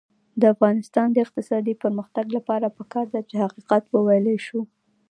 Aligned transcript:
د 0.41 0.43
افغانستان 0.53 1.07
د 1.11 1.17
اقتصادي 1.25 1.73
پرمختګ 1.83 2.25
لپاره 2.37 2.73
پکار 2.77 3.05
ده 3.13 3.21
چې 3.29 3.35
حقیقت 3.43 3.83
وویلی 3.87 4.37
شو. 4.47 4.61